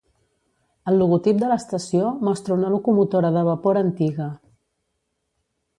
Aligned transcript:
El 0.91 0.95
logotip 1.01 1.43
de 1.43 1.49
l'estació 1.51 2.09
mostra 2.31 2.57
una 2.59 2.73
locomotora 2.77 3.33
de 3.39 3.45
vapor 3.51 3.83
antiga. 3.87 4.33